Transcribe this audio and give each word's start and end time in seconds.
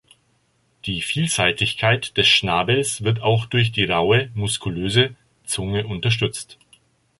Die 0.87 0.99
Vielseitigkeit 1.03 2.17
des 2.17 2.27
Schnabels 2.27 3.03
wird 3.03 3.21
auch 3.21 3.45
durch 3.45 3.71
die 3.71 3.83
raue 3.85 4.31
muskulöse 4.33 5.13
Zunge 5.43 5.85
unterstützt. 5.85 6.57